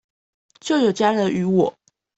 [0.59, 1.77] 就有家人與我